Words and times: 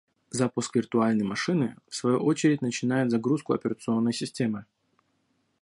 Запуск 0.31 0.75
виртуальной 0.75 1.23
машины 1.23 1.75
в 1.87 1.95
свою 1.95 2.17
очередь 2.23 2.63
начинает 2.63 3.11
загрузку 3.11 3.53
операционной 3.53 4.13
системы 4.13 4.65